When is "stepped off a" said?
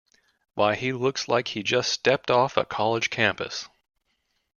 1.91-2.65